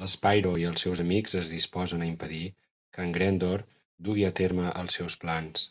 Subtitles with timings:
[0.00, 2.42] L'Spyro i els seus amics es disposen a impedir
[2.98, 3.66] que en Grendor
[4.10, 5.68] dugui a terme els seus plans.